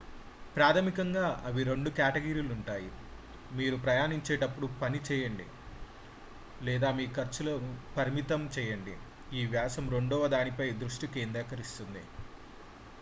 ప్రాథమికంగా 0.53 1.25
అవి 1.47 1.61
రెండు 1.63 1.89
కేటగిరీలుగా 1.89 2.55
ఉంటాయి 2.55 2.87
మీరు 3.51 3.77
ప్రయాణించేటప్పుడు 3.83 4.67
పని 4.81 4.99
చేయండి 5.09 5.45
లేదా 6.61 6.89
మీ 6.97 7.05
ఖర్చులను 7.17 7.69
పరిమితం 7.97 8.43
చేయండి 8.57 8.95
ఈ 9.33 9.43
వ్యాసం 9.47 9.87
రెండవ 9.89 10.31
దాని 10.35 10.53
పై 10.57 10.69
దృష్టి 10.81 11.09
కేంద్రీకరిస్తుంది 11.15 12.03